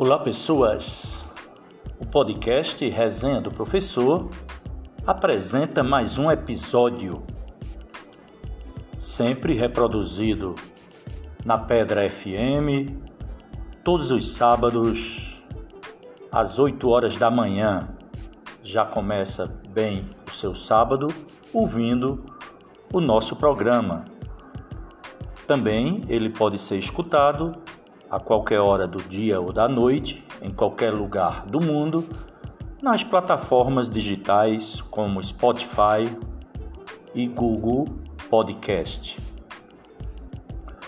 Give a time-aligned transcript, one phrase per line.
[0.00, 1.24] Olá, pessoas!
[1.98, 4.30] O podcast Resenha do Professor
[5.04, 7.20] apresenta mais um episódio,
[8.96, 10.54] sempre reproduzido
[11.44, 12.94] na Pedra FM,
[13.82, 15.42] todos os sábados,
[16.30, 17.88] às 8 horas da manhã.
[18.62, 21.08] Já começa bem o seu sábado
[21.52, 22.24] ouvindo
[22.92, 24.04] o nosso programa.
[25.44, 27.50] Também ele pode ser escutado
[28.10, 32.08] a qualquer hora do dia ou da noite, em qualquer lugar do mundo,
[32.82, 36.08] nas plataformas digitais como Spotify
[37.14, 37.86] e Google
[38.30, 39.18] Podcast.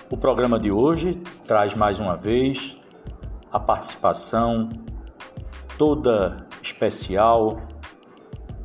[0.09, 1.15] O programa de hoje
[1.47, 2.77] traz mais uma vez
[3.53, 4.71] a participação
[5.77, 7.61] toda especial,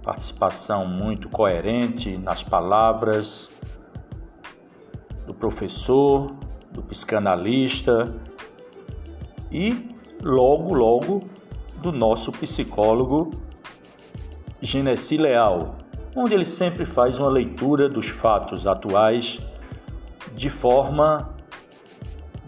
[0.02, 3.50] participação muito coerente nas palavras
[5.26, 6.28] do professor,
[6.72, 8.08] do psicanalista
[9.56, 11.24] e logo, logo
[11.82, 13.32] do nosso psicólogo
[14.62, 15.76] Genesi Leal,
[16.14, 19.40] onde ele sempre faz uma leitura dos fatos atuais
[20.36, 21.34] de forma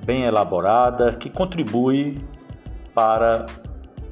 [0.04, 2.18] bem elaborada que contribui
[2.94, 3.46] para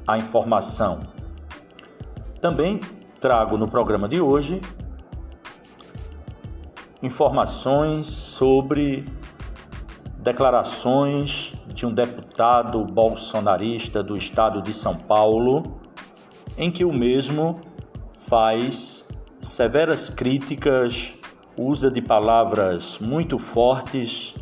[0.06, 1.00] a informação.
[2.40, 2.80] Também
[3.20, 4.62] trago no programa de hoje
[7.02, 9.04] informações sobre
[10.26, 15.78] declarações de um deputado bolsonarista do estado de São Paulo,
[16.58, 17.60] em que o mesmo
[18.22, 19.06] faz
[19.40, 21.14] severas críticas,
[21.56, 24.34] usa de palavras muito fortes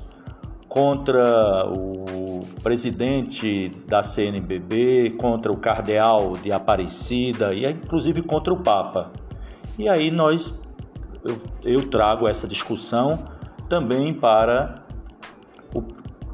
[0.67, 9.13] contra o presidente da CNBB, contra o cardeal de Aparecida e inclusive contra o Papa.
[9.79, 10.55] E aí nós
[11.23, 13.23] eu, eu trago essa discussão
[13.69, 14.84] também para
[15.75, 15.83] o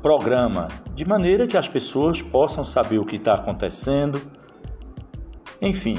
[0.00, 4.20] programa, de maneira que as pessoas possam saber o que está acontecendo.
[5.60, 5.97] Enfim,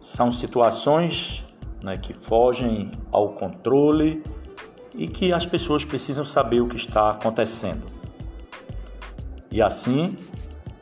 [0.00, 1.44] são situações
[1.82, 4.22] né, que fogem ao controle
[4.94, 7.86] e que as pessoas precisam saber o que está acontecendo.
[9.50, 10.16] E assim,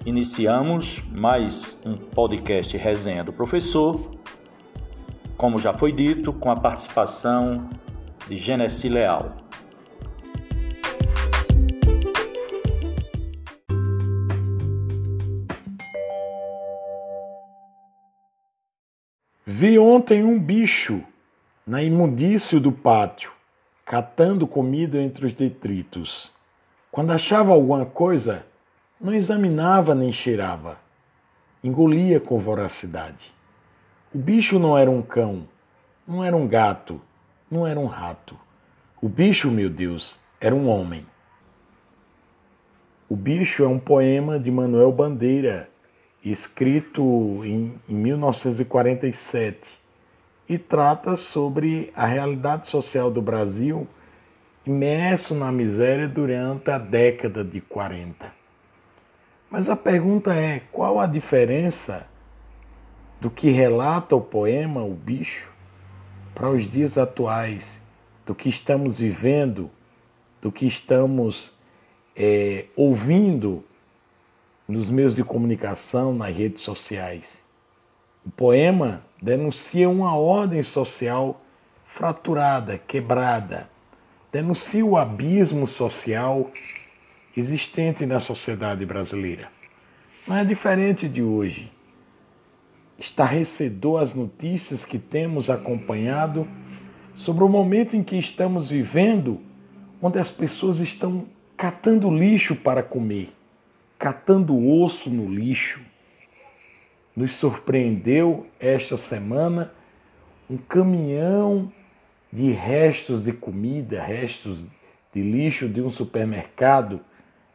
[0.04, 4.20] iniciamos mais um podcast Resenha do Professor
[5.42, 7.68] como já foi dito, com a participação
[8.28, 9.32] de Genesi Leal.
[19.54, 21.04] Vi ontem um bicho
[21.66, 23.32] na imundício do pátio,
[23.84, 26.32] catando comida entre os detritos.
[26.90, 28.46] Quando achava alguma coisa,
[28.98, 30.78] não examinava nem cheirava,
[31.62, 33.30] engolia com voracidade.
[34.14, 35.46] O bicho não era um cão,
[36.08, 36.98] não era um gato,
[37.50, 38.34] não era um rato.
[39.02, 41.06] O bicho, meu Deus, era um homem.
[43.06, 45.68] O Bicho é um poema de Manuel Bandeira,
[46.30, 47.02] escrito
[47.44, 49.80] em, em 1947,
[50.48, 53.86] e trata sobre a realidade social do Brasil
[54.66, 58.32] imerso na miséria durante a década de 40.
[59.50, 62.06] Mas a pergunta é: qual a diferença
[63.20, 65.50] do que relata o poema O Bicho
[66.34, 67.82] para os dias atuais,
[68.24, 69.70] do que estamos vivendo,
[70.40, 71.52] do que estamos
[72.16, 73.64] é, ouvindo
[74.66, 77.44] nos meios de comunicação, nas redes sociais.
[78.24, 81.40] O poema denuncia uma ordem social
[81.84, 83.68] fraturada, quebrada,
[84.30, 86.50] denuncia o abismo social
[87.36, 89.50] existente na sociedade brasileira.
[90.26, 91.72] Não é diferente de hoje
[92.98, 96.46] estarrecedor as notícias que temos acompanhado
[97.14, 99.40] sobre o momento em que estamos vivendo,
[100.00, 103.32] onde as pessoas estão catando lixo para comer,
[104.02, 105.80] catando osso no lixo.
[107.14, 109.72] Nos surpreendeu esta semana
[110.50, 111.72] um caminhão
[112.32, 114.66] de restos de comida, restos
[115.14, 117.00] de lixo de um supermercado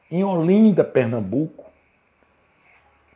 [0.09, 1.65] em Olinda, Pernambuco,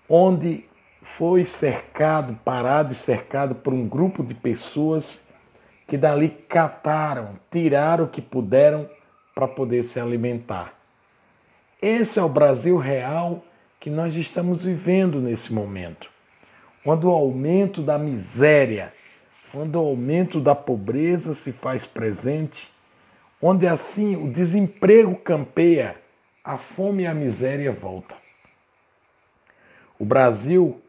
[0.09, 0.65] onde
[1.01, 5.25] foi cercado, parado e cercado por um grupo de pessoas
[5.87, 8.89] que dali cataram, tiraram o que puderam
[9.33, 10.80] para poder se alimentar.
[11.81, 13.43] Esse é o Brasil real
[13.79, 16.11] que nós estamos vivendo nesse momento.
[16.83, 18.93] Quando o aumento da miséria,
[19.51, 22.71] quando o aumento da pobreza se faz presente,
[23.41, 25.95] onde assim o desemprego campeia,
[26.43, 28.15] a fome e a miséria voltam.
[29.97, 30.79] O Brasil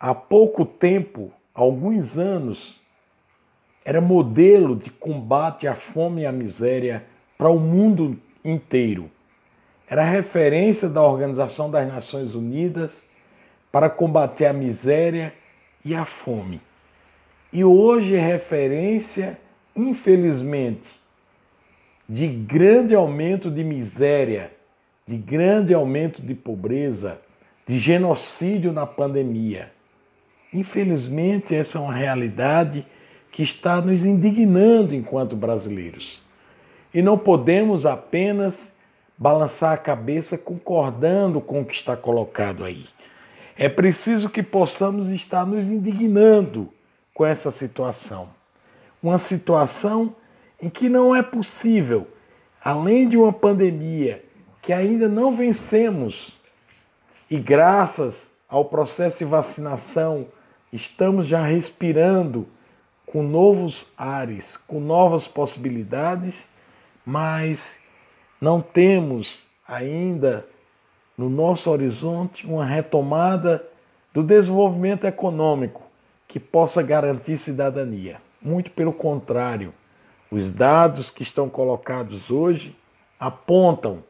[0.00, 2.80] há pouco tempo, alguns anos,
[3.84, 7.04] era modelo de combate à fome e à miséria
[7.36, 9.10] para o mundo inteiro.
[9.88, 13.02] Era referência da Organização das Nações Unidas
[13.72, 15.32] para combater a miséria
[15.84, 16.60] e a fome.
[17.52, 19.38] E hoje é referência,
[19.74, 20.90] infelizmente,
[22.06, 24.50] de grande aumento de miséria,
[25.06, 27.18] de grande aumento de pobreza,
[27.66, 29.72] de genocídio na pandemia.
[30.52, 32.86] Infelizmente, essa é uma realidade
[33.30, 36.22] que está nos indignando enquanto brasileiros.
[36.92, 38.77] E não podemos apenas
[39.18, 42.86] balançar a cabeça concordando com o que está colocado aí.
[43.56, 46.72] É preciso que possamos estar nos indignando
[47.12, 48.28] com essa situação.
[49.02, 50.14] Uma situação
[50.62, 52.06] em que não é possível,
[52.62, 54.24] além de uma pandemia
[54.62, 56.38] que ainda não vencemos,
[57.28, 60.26] e graças ao processo de vacinação,
[60.72, 62.46] estamos já respirando
[63.04, 66.48] com novos ares, com novas possibilidades,
[67.04, 67.80] mas
[68.40, 70.46] não temos ainda
[71.16, 73.64] no nosso horizonte uma retomada
[74.14, 75.82] do desenvolvimento econômico
[76.26, 78.20] que possa garantir cidadania.
[78.40, 79.74] Muito pelo contrário,
[80.30, 82.76] os dados que estão colocados hoje
[83.18, 84.04] apontam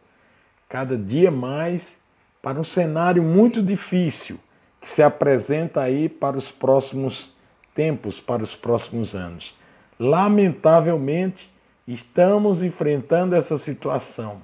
[0.69, 1.99] cada dia mais
[2.43, 4.39] para um cenário muito difícil
[4.81, 7.33] que se apresenta aí para os próximos
[7.75, 9.57] tempos, para os próximos anos.
[9.99, 11.51] Lamentavelmente,
[11.93, 14.43] estamos enfrentando essa situação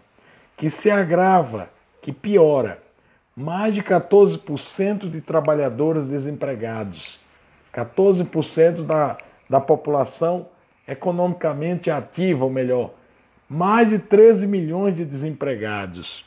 [0.56, 1.69] que se agrava,
[2.00, 2.82] que piora.
[3.37, 7.20] Mais de 14% de trabalhadores desempregados,
[7.75, 9.19] 14% da,
[9.50, 10.46] da população
[10.87, 12.93] economicamente ativa, ou melhor,
[13.49, 16.25] mais de 13 milhões de desempregados.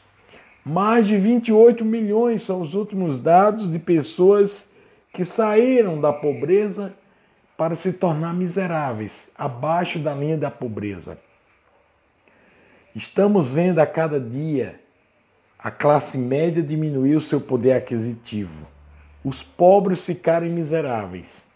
[0.64, 4.70] Mais de 28 milhões são os últimos dados de pessoas
[5.14, 6.94] que saíram da pobreza
[7.58, 11.18] para se tornar miseráveis, abaixo da linha da pobreza.
[12.96, 14.80] Estamos vendo a cada dia
[15.58, 18.68] a classe média diminuir o seu poder aquisitivo,
[19.24, 21.50] os pobres ficarem miseráveis,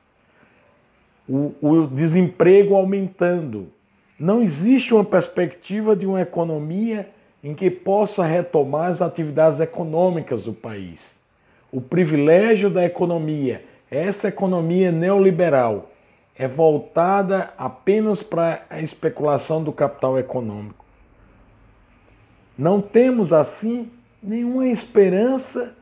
[1.29, 3.71] o, o desemprego aumentando.
[4.19, 7.09] Não existe uma perspectiva de uma economia
[7.43, 11.15] em que possa retomar as atividades econômicas do país.
[11.71, 15.90] O privilégio da economia, essa economia neoliberal,
[16.35, 20.85] é voltada apenas para a especulação do capital econômico.
[22.57, 23.89] Não temos, assim,
[24.21, 25.75] nenhuma esperança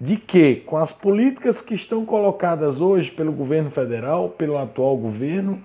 [0.00, 5.62] de que, com as políticas que estão colocadas hoje pelo governo federal, pelo atual governo,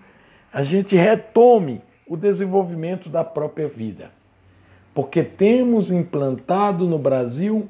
[0.52, 4.12] a gente retome o desenvolvimento da própria vida.
[4.94, 7.70] Porque temos implantado no Brasil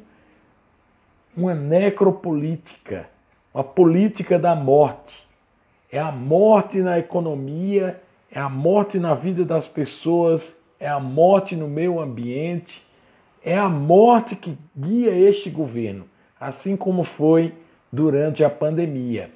[1.36, 3.10] uma necropolítica,
[3.54, 5.29] uma política da morte
[5.92, 8.02] é a morte na economia,
[8.32, 12.86] é a morte na vida das pessoas, é a morte no meio ambiente,
[13.44, 16.06] é a morte que guia este governo,
[16.40, 17.54] assim como foi
[17.92, 19.32] durante a pandemia.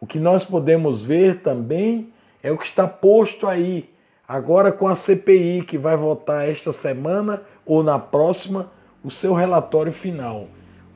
[0.00, 2.12] O que nós podemos ver também
[2.42, 3.88] é o que está posto aí,
[4.28, 8.70] agora com a CPI, que vai votar esta semana ou na próxima
[9.02, 10.48] o seu relatório final,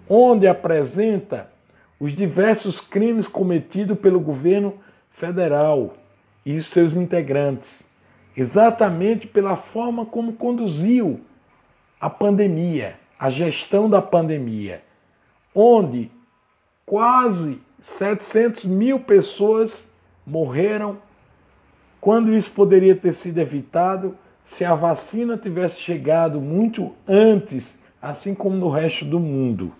[0.08, 1.50] onde apresenta
[1.98, 4.74] os diversos crimes cometidos pelo governo
[5.18, 5.94] federal
[6.46, 7.82] e seus integrantes,
[8.36, 11.20] exatamente pela forma como conduziu
[12.00, 14.82] a pandemia, a gestão da pandemia,
[15.52, 16.10] onde
[16.86, 19.92] quase 700 mil pessoas
[20.24, 20.98] morreram,
[22.00, 28.56] quando isso poderia ter sido evitado se a vacina tivesse chegado muito antes, assim como
[28.56, 29.74] no resto do mundo.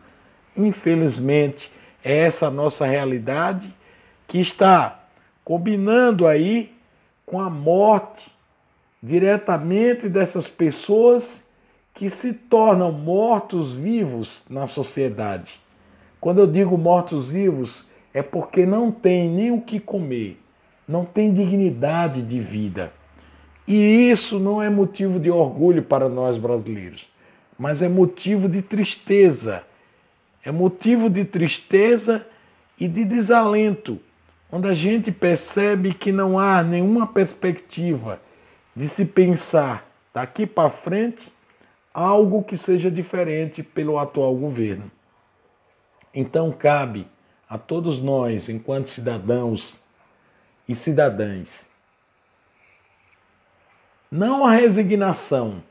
[0.57, 1.73] Infelizmente,
[2.05, 3.73] é essa a nossa realidade
[4.27, 4.98] que está
[5.49, 6.75] combinando aí
[7.25, 8.31] com a morte
[9.03, 11.49] diretamente dessas pessoas
[11.95, 15.59] que se tornam mortos-vivos na sociedade.
[16.21, 20.39] Quando eu digo mortos-vivos, é porque não tem nem o que comer,
[20.87, 22.93] não tem dignidade de vida.
[23.67, 27.09] E isso não é motivo de orgulho para nós brasileiros,
[27.59, 29.63] mas é motivo de tristeza.
[30.45, 32.27] É motivo de tristeza
[32.79, 33.99] e de desalento
[34.51, 38.21] onde a gente percebe que não há nenhuma perspectiva
[38.75, 41.33] de se pensar daqui para frente
[41.93, 44.91] algo que seja diferente pelo atual governo.
[46.15, 47.07] Então cabe
[47.49, 49.81] a todos nós, enquanto cidadãos
[50.69, 51.69] e cidadãs,
[54.11, 55.63] não a resignação,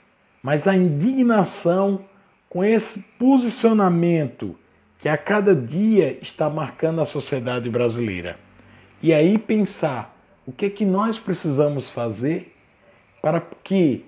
[0.43, 2.05] mas a indignação
[2.49, 4.57] com esse posicionamento
[4.99, 8.46] que a cada dia está marcando a sociedade brasileira.
[9.01, 12.55] E aí pensar o que é que nós precisamos fazer
[13.21, 14.05] para que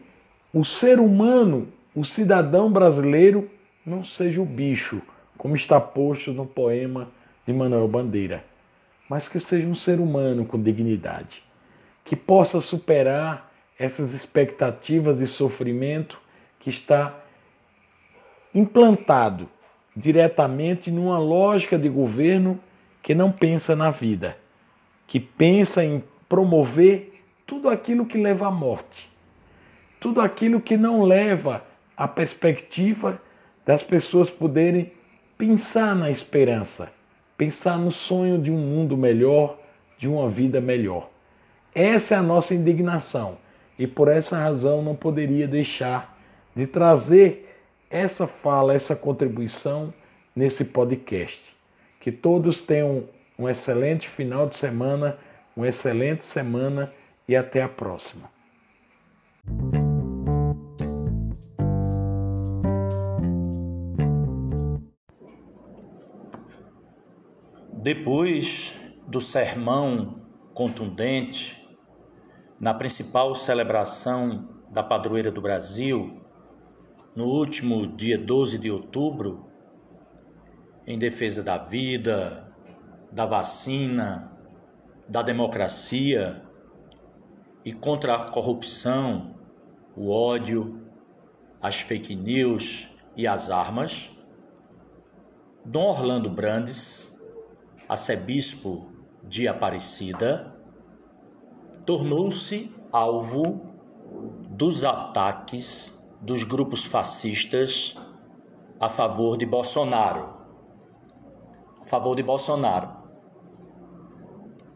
[0.53, 3.50] o ser humano, o cidadão brasileiro
[3.86, 5.01] não seja o bicho,
[5.38, 7.10] como está posto no poema
[7.46, 8.43] de Manuel Bandeira,
[9.08, 11.43] mas que seja um ser humano com dignidade,
[12.03, 16.19] que possa superar essas expectativas de sofrimento
[16.60, 17.15] que está
[18.53, 19.48] implantado
[19.96, 22.60] diretamente numa lógica de governo
[23.01, 24.38] que não pensa na vida,
[25.10, 29.12] que pensa em promover tudo aquilo que leva à morte,
[30.00, 31.66] tudo aquilo que não leva
[31.98, 33.20] à perspectiva
[33.66, 34.92] das pessoas poderem
[35.36, 36.94] pensar na esperança,
[37.36, 39.58] pensar no sonho de um mundo melhor,
[39.98, 41.10] de uma vida melhor.
[41.74, 43.39] Essa é a nossa indignação
[43.80, 46.20] e por essa razão não poderia deixar
[46.56, 47.58] de trazer
[47.89, 49.92] essa fala, essa contribuição
[50.36, 51.42] nesse podcast.
[52.00, 53.06] Que todos tenham
[53.39, 55.17] um excelente final de semana,
[55.55, 56.91] uma excelente semana
[57.25, 58.29] e até a próxima.
[67.72, 68.75] Depois
[69.08, 70.22] do sermão
[70.53, 71.58] contundente,
[72.60, 76.22] na principal celebração da padroeira do Brasil,
[77.15, 79.46] no último dia 12 de outubro,
[80.86, 82.49] em defesa da vida,
[83.12, 84.32] da vacina,
[85.08, 86.44] da democracia
[87.66, 89.36] e contra a corrupção,
[89.96, 90.88] o ódio,
[91.62, 94.12] as fake news e as armas,
[95.66, 97.13] Dom Orlando Brandes,
[97.88, 98.88] arcebispo
[99.24, 100.56] de Aparecida,
[101.86, 103.70] tornou-se alvo
[104.50, 107.96] dos ataques dos grupos fascistas
[108.80, 110.34] a favor de Bolsonaro.
[111.82, 112.99] A favor de Bolsonaro.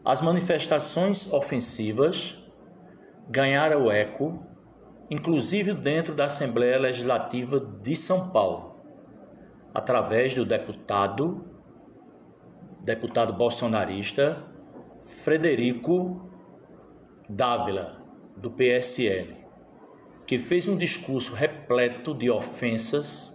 [0.04, 2.36] As manifestações ofensivas
[3.28, 4.44] ganharam eco,
[5.10, 8.76] inclusive dentro da Assembleia Legislativa de São Paulo,
[9.72, 11.50] através do deputado
[12.82, 14.44] deputado bolsonarista
[15.06, 16.28] Frederico
[17.28, 18.02] Dávila,
[18.36, 19.44] do PSL
[20.26, 23.34] que fez um discurso repleto de ofensas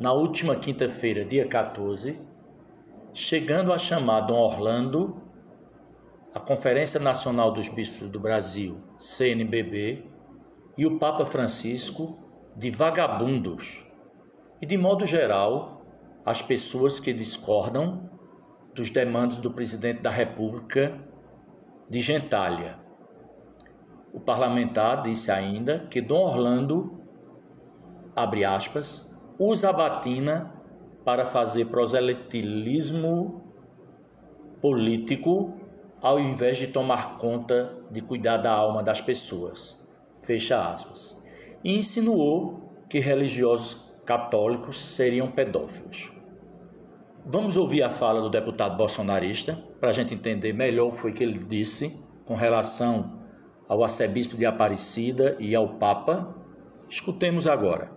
[0.00, 2.18] na última quinta-feira, dia 14,
[3.12, 5.22] chegando a chamar Dom Orlando,
[6.36, 10.04] a Conferência Nacional dos Bispos do Brasil, CNBB,
[10.76, 12.18] e o Papa Francisco
[12.54, 13.86] de vagabundos
[14.60, 15.80] e, de modo geral,
[16.26, 18.10] as pessoas que discordam
[18.74, 21.00] dos demandos do presidente da República
[21.88, 22.80] de gentalha.
[24.12, 27.00] O parlamentar disse ainda que Dom Orlando,
[28.14, 30.52] abre aspas, usa a batina
[31.02, 33.42] para fazer proselitismo
[34.60, 35.64] político
[36.06, 39.76] ao invés de tomar conta de cuidar da alma das pessoas.
[40.22, 41.20] Fecha aspas.
[41.64, 46.12] E insinuou que religiosos católicos seriam pedófilos.
[47.24, 51.12] Vamos ouvir a fala do deputado bolsonarista para a gente entender melhor o que foi
[51.12, 53.18] que ele disse com relação
[53.68, 56.32] ao arcebispo de Aparecida e ao Papa.
[56.88, 57.90] Escutemos agora.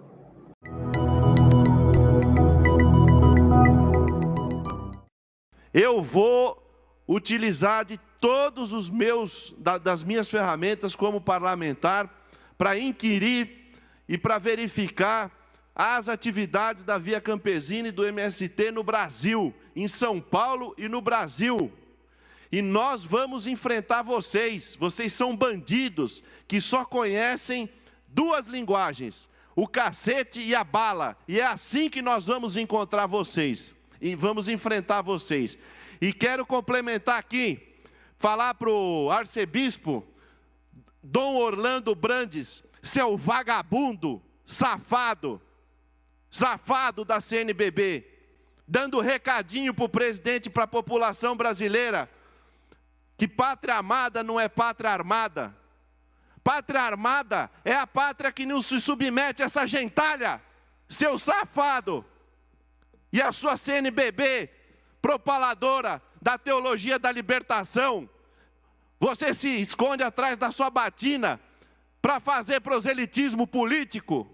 [5.71, 6.68] Eu vou
[7.09, 12.07] utilizar de todos os meus das minhas ferramentas como parlamentar
[12.55, 13.71] para inquirir
[14.07, 15.31] e para verificar
[15.73, 21.01] as atividades da Via Campesina e do MST no Brasil, em São Paulo e no
[21.01, 21.71] Brasil.
[22.51, 24.75] E nós vamos enfrentar vocês.
[24.75, 27.67] Vocês são bandidos que só conhecem
[28.07, 31.17] duas linguagens: o cacete e a bala.
[31.27, 33.73] E é assim que nós vamos encontrar vocês.
[33.99, 35.57] E vamos enfrentar vocês.
[36.01, 37.81] E quero complementar aqui,
[38.17, 40.05] falar para o arcebispo
[41.03, 45.41] Dom Orlando Brandes, seu vagabundo, safado,
[46.29, 48.05] safado da CNBB,
[48.67, 52.09] dando recadinho para o presidente, para a população brasileira
[53.19, 55.53] que pátria amada não é pátria armada.
[56.41, 60.41] Pátria armada é a pátria que não se submete a essa gentalha,
[60.87, 62.05] seu safado.
[63.11, 64.49] E a sua CNBB,
[65.01, 68.09] propaladora da teologia da libertação,
[68.99, 71.39] você se esconde atrás da sua batina
[72.01, 74.29] para fazer proselitismo político,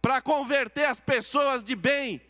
[0.00, 2.20] para converter as pessoas de bem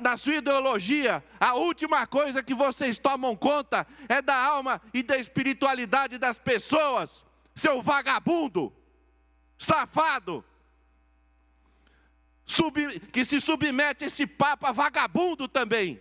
[0.00, 5.16] na sua ideologia, a última coisa que vocês tomam conta é da alma e da
[5.16, 8.72] espiritualidade das pessoas, seu vagabundo,
[9.58, 10.44] safado,
[13.12, 16.00] que se submete a esse papa vagabundo também.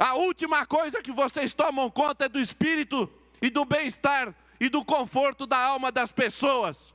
[0.00, 3.06] A última coisa que vocês tomam conta é do espírito
[3.42, 6.94] e do bem-estar e do conforto da alma das pessoas.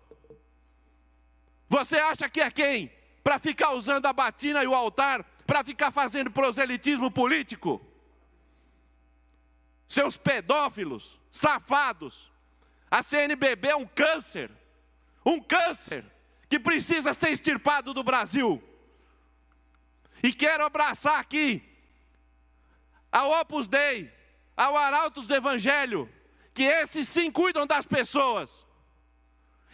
[1.70, 2.92] Você acha que é quem?
[3.24, 7.80] Para ficar usando a batina e o altar, para ficar fazendo proselitismo político?
[9.88, 12.32] Seus pedófilos, safados.
[12.90, 14.50] A CNBB é um câncer,
[15.24, 16.04] um câncer
[16.50, 18.64] que precisa ser extirpado do Brasil.
[20.24, 21.65] E quero abraçar aqui
[23.16, 24.12] ao Opus Dei,
[24.58, 26.10] ao Arautos do Evangelho,
[26.54, 28.66] que esses sim cuidam das pessoas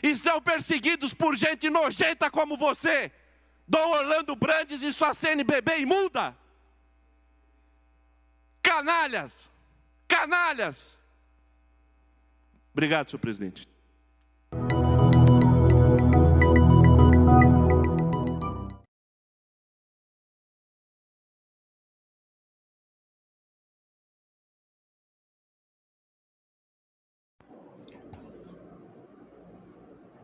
[0.03, 3.12] e são perseguidos por gente nojenta como você,
[3.67, 6.38] Dom Orlando Brandes e sua CNBB imunda.
[8.62, 9.50] Canalhas,
[10.07, 10.95] canalhas.
[12.71, 13.67] Obrigado, senhor presidente.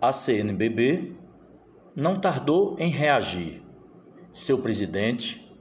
[0.07, 1.17] A CNBB
[1.93, 3.61] não tardou em reagir.
[4.31, 5.53] Seu presidente,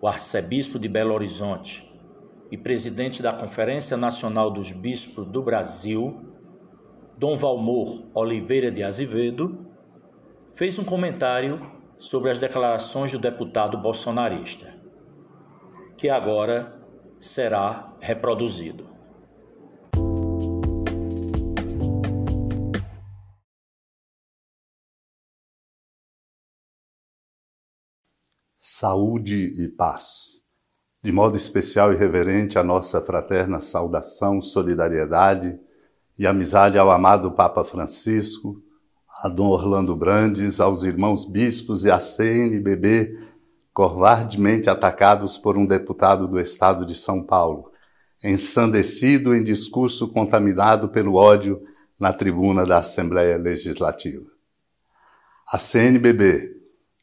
[0.00, 1.92] o arcebispo de Belo Horizonte
[2.52, 6.20] e presidente da Conferência Nacional dos Bispos do Brasil,
[7.18, 9.66] Dom Valmor Oliveira de Azevedo,
[10.54, 11.60] fez um comentário
[11.98, 14.72] sobre as declarações do deputado bolsonarista,
[15.96, 16.80] que agora
[17.18, 18.89] será reproduzido.
[28.60, 30.42] Saúde e paz.
[31.02, 35.58] De modo especial e reverente, a nossa fraterna saudação, solidariedade
[36.18, 38.62] e amizade ao amado Papa Francisco,
[39.24, 43.18] a Dom Orlando Brandes, aos irmãos bispos e à CNBB,
[43.72, 47.72] covardemente atacados por um deputado do Estado de São Paulo,
[48.22, 51.62] ensandecido em discurso contaminado pelo ódio
[51.98, 54.26] na tribuna da Assembleia Legislativa.
[55.50, 56.59] A CNBB,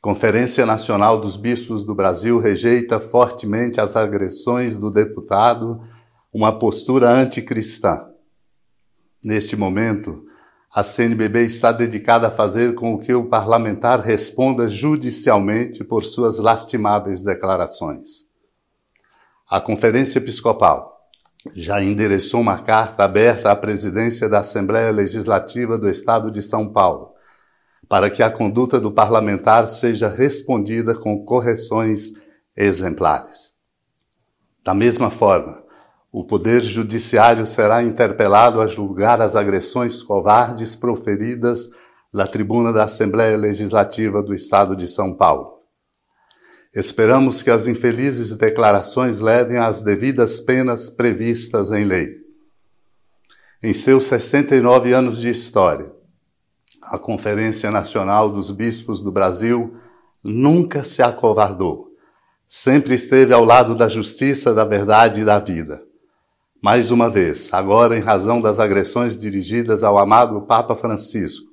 [0.08, 5.82] Conferência Nacional dos Bispos do Brasil rejeita fortemente as agressões do deputado,
[6.34, 8.08] uma postura anticristã.
[9.22, 10.24] Neste momento,
[10.74, 17.22] a CNBB está dedicada a fazer com que o parlamentar responda judicialmente por suas lastimáveis
[17.22, 18.30] declarações.
[19.52, 21.02] A Conferência Episcopal
[21.52, 27.17] já endereçou uma carta aberta à presidência da Assembleia Legislativa do Estado de São Paulo
[27.90, 32.12] para que a conduta do parlamentar seja respondida com correções
[32.56, 33.56] exemplares.
[34.64, 35.64] Da mesma forma,
[36.12, 41.70] o Poder Judiciário será interpelado a julgar as agressões covardes proferidas
[42.12, 45.58] na tribuna da Assembleia Legislativa do Estado de São Paulo.
[46.74, 52.10] Esperamos que as infelizes declarações levem às devidas penas previstas em lei.
[53.64, 55.92] Em seus 69 anos de história,
[56.92, 59.76] a Conferência Nacional dos Bispos do Brasil
[60.24, 61.88] nunca se acovardou.
[62.48, 65.86] Sempre esteve ao lado da justiça, da verdade e da vida.
[66.64, 71.46] Mais uma vez, agora em razão das agressões dirigidas ao amado Papa Francisco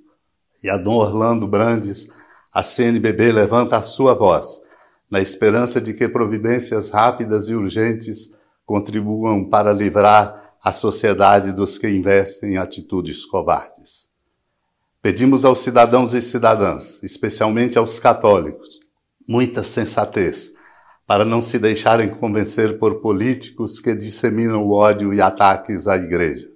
[0.63, 2.09] e a Dom Orlando Brandes,
[2.53, 4.63] a CNBB levanta a sua voz,
[5.11, 8.33] na esperança de que providências rápidas e urgentes
[8.65, 14.14] contribuam para livrar a sociedade dos que investem em atitudes covardes.
[15.05, 18.81] Pedimos aos cidadãos e cidadãs, especialmente aos católicos,
[19.29, 20.55] muita sensatez
[21.07, 26.51] para não se deixarem convencer por políticos que disseminam ódio e ataques à Igreja.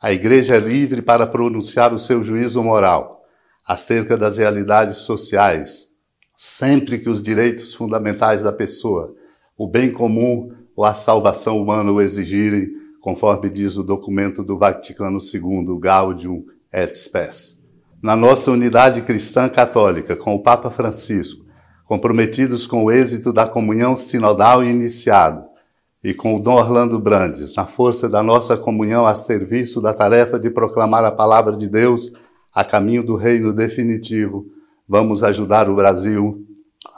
[0.00, 3.24] A Igreja é livre para pronunciar o seu juízo moral
[3.66, 5.90] acerca das realidades sociais,
[6.36, 9.16] sempre que os direitos fundamentais da pessoa,
[9.58, 12.68] o bem comum ou a salvação humana o exigirem,
[13.00, 17.60] conforme diz o documento do Vaticano II, Gaudium et Spes.
[18.02, 21.44] Na nossa unidade cristã católica, com o Papa Francisco,
[21.84, 25.44] comprometidos com o êxito da comunhão sinodal iniciado,
[26.02, 30.38] e com o Dom Orlando Brandes, na força da nossa comunhão a serviço da tarefa
[30.38, 32.12] de proclamar a palavra de Deus
[32.52, 34.46] a caminho do reino definitivo,
[34.86, 36.44] vamos ajudar o Brasil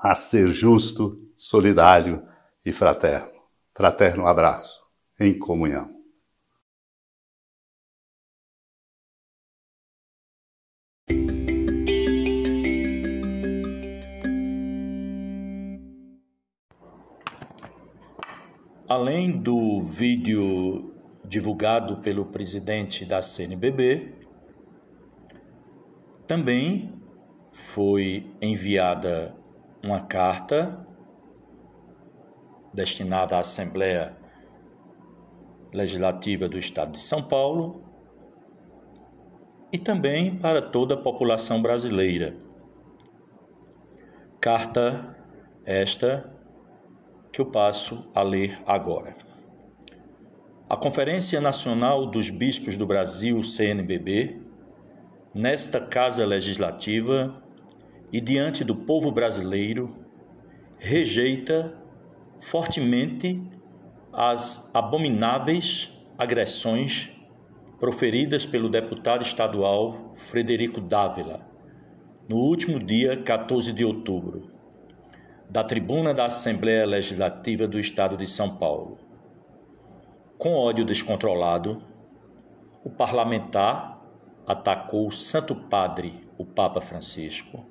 [0.02, 2.22] a ser justo, solidário
[2.64, 3.28] e fraterno.
[3.76, 4.80] Fraterno abraço,
[5.20, 5.93] em comunhão.
[18.94, 24.14] Além do vídeo divulgado pelo presidente da CNBB,
[26.28, 26.92] também
[27.50, 29.34] foi enviada
[29.82, 30.86] uma carta
[32.72, 34.16] destinada à Assembleia
[35.72, 37.82] Legislativa do Estado de São Paulo,
[39.72, 42.36] e também para toda a população brasileira.
[44.40, 45.16] Carta
[45.64, 46.32] esta
[47.34, 49.16] que eu passo a ler agora.
[50.70, 54.40] A Conferência Nacional dos Bispos do Brasil, CNBB,
[55.34, 57.42] nesta Casa Legislativa
[58.12, 59.92] e diante do povo brasileiro,
[60.78, 61.76] rejeita
[62.38, 63.42] fortemente
[64.12, 67.10] as abomináveis agressões
[67.80, 71.52] proferidas pelo deputado estadual Frederico Dávila
[72.28, 74.53] no último dia 14 de outubro,
[75.48, 78.98] da tribuna da Assembleia Legislativa do Estado de São Paulo.
[80.38, 81.82] Com ódio descontrolado,
[82.84, 84.02] o parlamentar
[84.46, 87.64] atacou o Santo Padre, o Papa Francisco,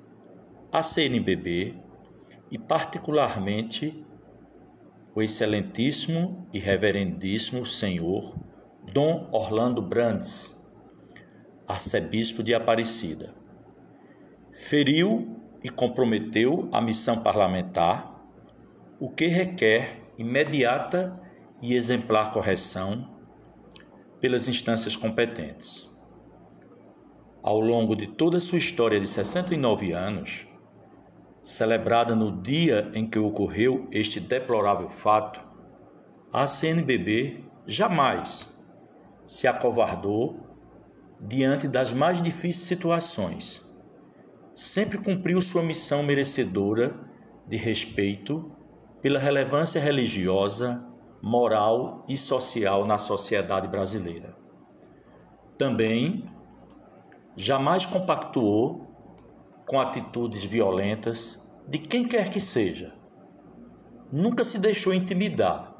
[0.72, 1.76] a CNBB
[2.50, 4.04] e, particularmente,
[5.14, 8.34] o excelentíssimo e reverendíssimo senhor
[8.92, 10.56] Dom Orlando Brandes,
[11.66, 13.34] arcebispo de Aparecida.
[14.52, 18.22] Feriu e comprometeu a missão parlamentar,
[19.00, 21.18] o que requer imediata
[21.62, 23.10] e exemplar correção
[24.20, 25.90] pelas instâncias competentes.
[27.42, 30.46] Ao longo de toda a sua história de 69 anos,
[31.42, 35.42] celebrada no dia em que ocorreu este deplorável fato,
[36.30, 38.52] a CNBB jamais
[39.26, 40.40] se acovardou
[41.18, 43.63] diante das mais difíceis situações.
[44.54, 46.94] Sempre cumpriu sua missão merecedora
[47.46, 48.52] de respeito
[49.02, 50.82] pela relevância religiosa,
[51.20, 54.36] moral e social na sociedade brasileira.
[55.58, 56.30] Também
[57.36, 58.86] jamais compactuou
[59.66, 62.94] com atitudes violentas de quem quer que seja.
[64.12, 65.74] Nunca se deixou intimidar.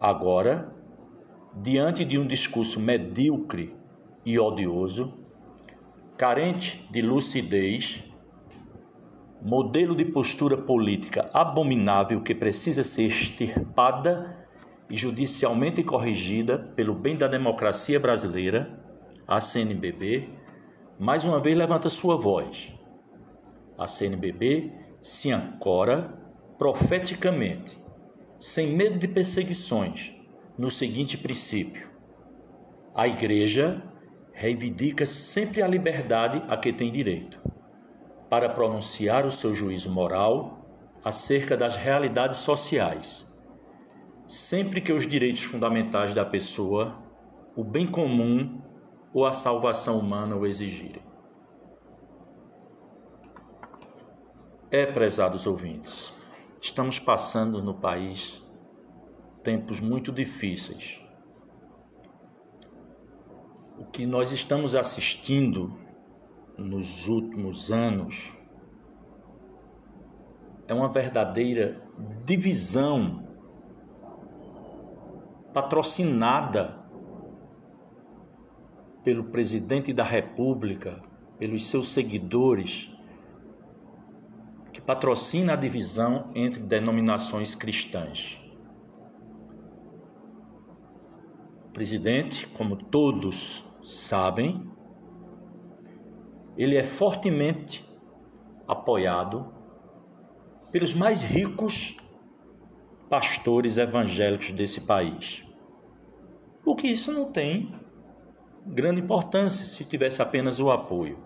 [0.00, 0.74] Agora,
[1.54, 3.76] diante de um discurso medíocre
[4.24, 5.23] e odioso,
[6.16, 8.04] carente de lucidez,
[9.42, 14.46] modelo de postura política abominável que precisa ser extirpada
[14.88, 18.80] e judicialmente corrigida pelo bem da democracia brasileira,
[19.26, 20.28] a CNBB
[20.98, 22.72] mais uma vez levanta sua voz.
[23.76, 24.72] A CNBB
[25.02, 26.16] se ancora
[26.56, 27.76] profeticamente,
[28.38, 30.14] sem medo de perseguições,
[30.56, 31.88] no seguinte princípio:
[32.94, 33.82] a Igreja
[34.34, 37.40] reivindica sempre a liberdade a que tem direito,
[38.28, 40.66] para pronunciar o seu juízo moral
[41.04, 43.24] acerca das realidades sociais,
[44.26, 47.00] sempre que os direitos fundamentais da pessoa,
[47.54, 48.60] o bem comum
[49.12, 51.02] ou a salvação humana o exigirem.
[54.68, 56.12] É, prezados ouvintes,
[56.60, 58.42] estamos passando no país
[59.44, 61.03] tempos muito difíceis.
[63.78, 65.76] O que nós estamos assistindo
[66.56, 68.32] nos últimos anos
[70.66, 71.82] é uma verdadeira
[72.24, 73.26] divisão
[75.52, 76.84] patrocinada
[79.04, 81.02] pelo presidente da República,
[81.38, 82.90] pelos seus seguidores,
[84.72, 88.40] que patrocina a divisão entre denominações cristãs.
[91.63, 94.70] O presidente, como todos sabem,
[96.56, 97.84] ele é fortemente
[98.66, 99.52] apoiado
[100.70, 101.96] pelos mais ricos
[103.10, 105.44] pastores evangélicos desse país.
[106.64, 107.74] O que isso não tem
[108.64, 111.18] grande importância se tivesse apenas o apoio.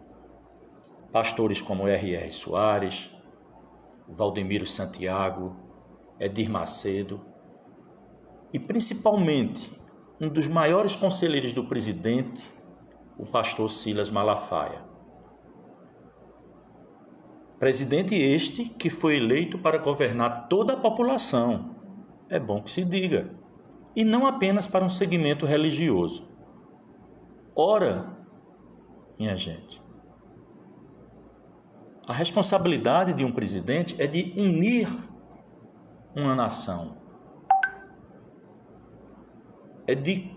[1.12, 2.32] Pastores como R.R.
[2.32, 3.10] Soares,
[4.08, 5.54] Valdemiro Santiago,
[6.18, 7.20] Edir Macedo
[8.52, 9.77] e principalmente
[10.20, 12.42] um dos maiores conselheiros do presidente,
[13.16, 14.82] o pastor Silas Malafaia.
[17.58, 21.76] Presidente este que foi eleito para governar toda a população.
[22.28, 23.30] É bom que se diga.
[23.96, 26.28] E não apenas para um segmento religioso.
[27.54, 28.16] Ora,
[29.18, 29.82] minha gente,
[32.06, 34.88] a responsabilidade de um presidente é de unir
[36.14, 36.96] uma nação,
[39.88, 40.30] é de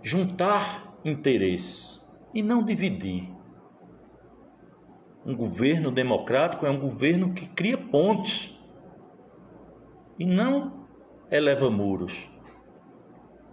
[0.00, 2.00] juntar interesses
[2.32, 3.28] e não dividir.
[5.26, 8.56] Um governo democrático é um governo que cria pontes
[10.16, 10.86] e não
[11.28, 12.30] eleva muros.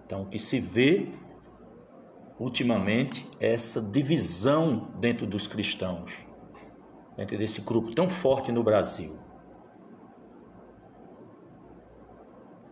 [0.06, 1.12] Então, o que se vê
[2.40, 6.24] ultimamente essa divisão dentro dos cristãos,
[7.18, 9.18] dentro desse grupo tão forte no Brasil.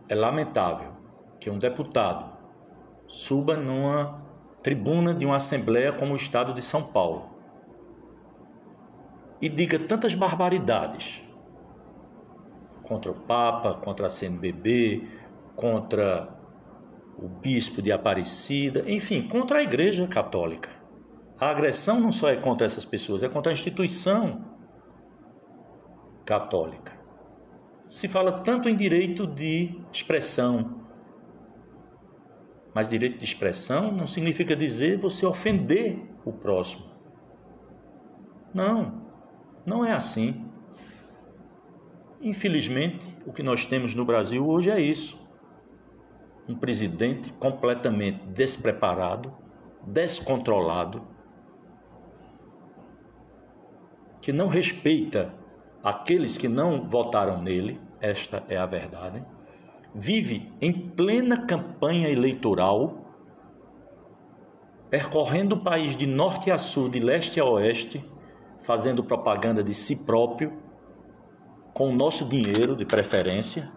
[0.08, 0.92] É lamentável
[1.40, 2.33] que um deputado
[3.06, 4.22] suba numa
[4.62, 7.34] tribuna de uma assembleia como o Estado de São Paulo
[9.40, 11.22] e diga tantas barbaridades
[12.82, 15.06] contra o Papa, contra a CNBB,
[15.54, 16.28] contra
[17.18, 20.70] o bispo de Aparecida, enfim, contra a Igreja Católica.
[21.38, 24.44] A agressão não só é contra essas pessoas, é contra a instituição
[26.24, 26.92] católica.
[27.86, 30.83] Se fala tanto em direito de expressão,
[32.74, 36.84] mas direito de expressão não significa dizer você ofender o próximo.
[38.52, 39.02] Não,
[39.64, 40.44] não é assim.
[42.20, 45.22] Infelizmente, o que nós temos no Brasil hoje é isso.
[46.48, 49.32] Um presidente completamente despreparado,
[49.86, 51.06] descontrolado,
[54.20, 55.34] que não respeita
[55.82, 59.22] aqueles que não votaram nele, esta é a verdade,
[59.94, 62.96] vive em plena campanha eleitoral,
[64.90, 68.04] percorrendo o país de norte a sul, de leste a oeste,
[68.60, 70.52] fazendo propaganda de si próprio,
[71.72, 73.70] com o nosso dinheiro de preferência,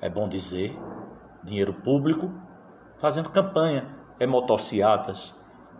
[0.00, 0.76] é bom dizer,
[1.42, 2.30] dinheiro público,
[2.98, 3.96] fazendo campanha.
[4.20, 5.34] É motocicletas,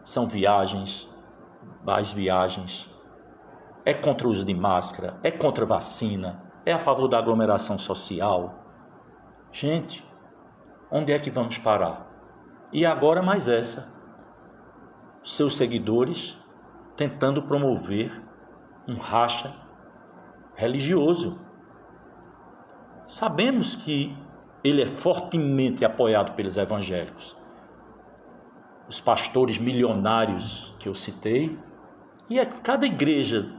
[0.05, 1.09] são viagens,
[1.85, 2.89] mais viagens,
[3.85, 7.79] é contra o uso de máscara, é contra a vacina, é a favor da aglomeração
[7.79, 8.68] social.
[9.51, 10.05] Gente,
[10.91, 12.07] onde é que vamos parar?
[12.73, 13.93] E agora mais essa.
[15.23, 16.39] Seus seguidores
[16.97, 18.23] tentando promover
[18.87, 19.55] um racha
[20.55, 21.41] religioso.
[23.07, 24.17] Sabemos que
[24.63, 27.37] ele é fortemente apoiado pelos evangélicos.
[28.89, 31.59] Os pastores milionários que eu citei,
[32.29, 33.51] e a cada igreja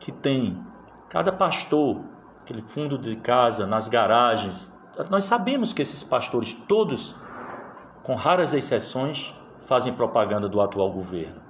[0.00, 0.60] que tem
[1.08, 2.04] cada pastor,
[2.40, 4.73] aquele fundo de casa, nas garagens.
[5.10, 7.14] Nós sabemos que esses pastores, todos,
[8.02, 11.42] com raras exceções, fazem propaganda do atual governo.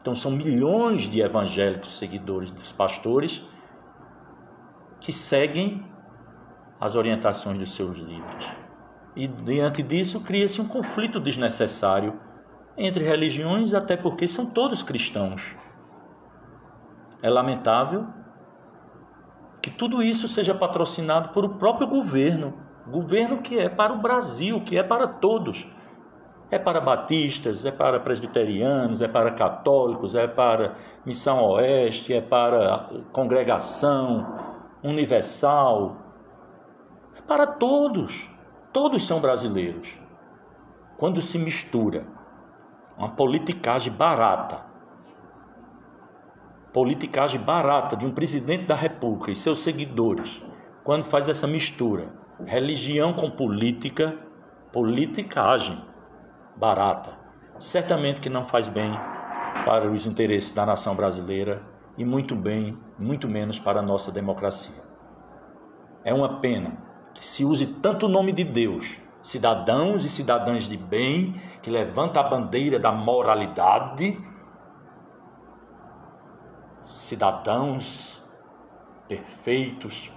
[0.00, 3.42] Então são milhões de evangélicos seguidores dos pastores
[4.98, 5.84] que seguem
[6.80, 8.48] as orientações dos seus líderes.
[9.14, 12.18] E diante disso cria-se um conflito desnecessário
[12.76, 15.54] entre religiões, até porque são todos cristãos.
[17.22, 18.06] É lamentável
[19.60, 22.54] que tudo isso seja patrocinado por o próprio governo,
[22.86, 25.66] governo que é para o Brasil, que é para todos.
[26.50, 30.74] É para batistas, é para presbiterianos, é para católicos, é para
[31.06, 34.38] Missão Oeste, é para congregação
[34.82, 35.96] universal.
[37.16, 38.28] É para todos.
[38.72, 39.88] Todos são brasileiros.
[40.96, 42.04] Quando se mistura
[42.98, 44.70] uma politicagem barata
[46.72, 50.42] politicagem barata de um presidente da República e seus seguidores,
[50.84, 52.08] quando faz essa mistura,
[52.46, 54.16] religião com política,
[54.72, 55.82] politicagem
[56.56, 57.12] barata,
[57.58, 58.92] certamente que não faz bem
[59.64, 61.62] para os interesses da nação brasileira
[61.96, 64.82] e muito bem, muito menos para a nossa democracia.
[66.04, 66.78] É uma pena
[67.14, 72.20] que se use tanto o nome de Deus, cidadãos e cidadãs de bem, que levanta
[72.20, 74.18] a bandeira da moralidade
[76.90, 78.22] cidadãos
[79.06, 80.10] perfeitos,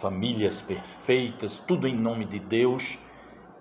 [0.00, 2.98] famílias perfeitas, tudo em nome de Deus.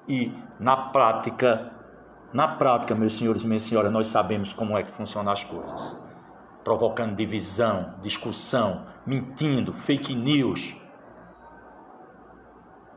[0.07, 1.71] E na prática,
[2.33, 5.95] na prática, meus senhores e minhas senhoras, nós sabemos como é que funcionam as coisas.
[6.63, 10.75] Provocando divisão, discussão, mentindo, fake news.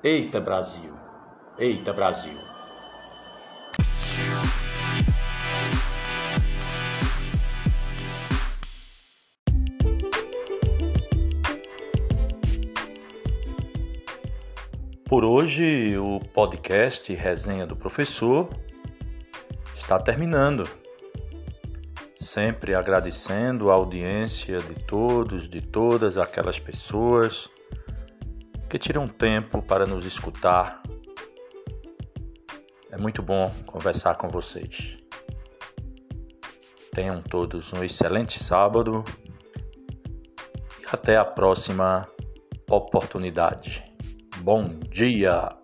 [0.02, 0.94] Eita Brasil!
[1.58, 2.61] Eita Brasil!
[15.12, 18.48] Por hoje, o podcast Resenha do Professor
[19.74, 20.66] está terminando.
[22.18, 27.50] Sempre agradecendo a audiência de todos, de todas aquelas pessoas
[28.70, 30.82] que tiram tempo para nos escutar.
[32.90, 34.96] É muito bom conversar com vocês.
[36.94, 39.04] Tenham todos um excelente sábado
[40.80, 42.08] e até a próxima
[42.66, 43.91] oportunidade.
[44.42, 45.61] Bom dia!